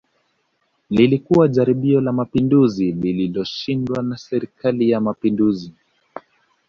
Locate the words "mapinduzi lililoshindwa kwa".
2.11-4.17